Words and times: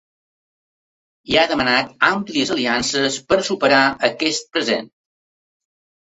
I 1.33 1.35
ha 1.41 1.41
demanat 1.49 1.91
‘àmplies 2.07 2.51
aliances 2.55 3.17
per 3.33 3.37
a 3.41 3.43
superar 3.49 3.83
aquest 4.09 4.49
present’. 4.57 4.89